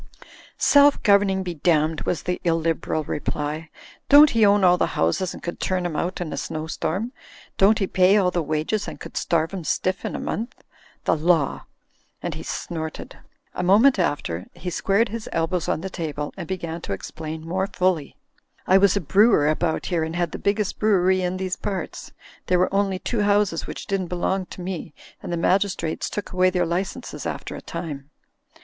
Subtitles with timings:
[0.57, 3.69] "Self governing be damned," was the illiberal re ply.
[4.09, 7.11] "Don't he own all the houses and could turn 'em out in a snow storm?
[7.59, 10.63] Don't 'e pay all the wages and could starve 'em stiff in a month?
[11.03, 11.65] The Law!"
[12.19, 13.19] And he snorted.
[13.53, 17.67] A moment after he squared his elbows on the table and began to explain more
[17.67, 18.15] fully.
[18.65, 22.11] "I was a brewer about here and had the biggest brewery in these parts.
[22.47, 26.49] There were only two houses which didn't belong to me, and the magistrates took away
[26.49, 28.09] their licenses after a time.